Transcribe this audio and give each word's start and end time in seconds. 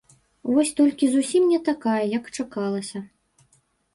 Вось 0.53 0.71
толькі 0.79 1.09
зусім 1.15 1.43
не 1.51 1.59
такая, 1.67 1.99
як 2.17 2.31
чакалася. 2.37 2.99